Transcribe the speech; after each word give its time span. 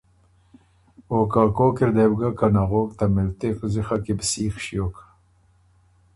او 1.11 1.17
که 1.31 1.43
کوک 1.55 1.77
اِر 1.81 1.89
دې 1.95 2.05
بو 2.09 2.15
ګۀ 2.19 2.29
که 2.37 2.47
نغوک 2.55 2.89
ته 2.97 3.05
مِلتِغ 3.15 3.55
زِخه 3.73 3.97
کی 4.03 4.13
بو 4.17 4.25
سیخ 4.31 4.53
ݭیوک 4.63 4.95